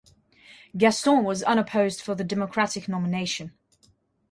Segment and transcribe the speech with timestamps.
[0.75, 3.53] Gaston was unopposed for the Democratic nomination.